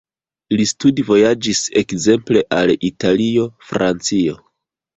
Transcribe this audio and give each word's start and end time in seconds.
Li 0.59 0.63
studvojaĝis 0.71 1.61
ekzemple 1.83 2.43
al 2.63 2.75
Italio, 2.91 3.47
Francio. 3.71 4.43